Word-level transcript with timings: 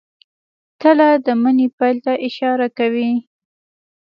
تله 0.81 1.09
د 1.25 1.27
مني 1.41 1.67
پیل 1.77 1.97
ته 2.05 2.13
اشاره 2.27 2.67
کوي. 2.77 3.11